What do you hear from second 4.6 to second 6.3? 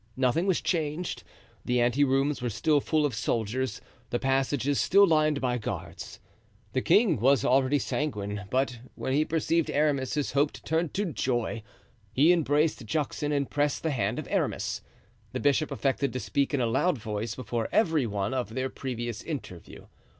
still lined by guards.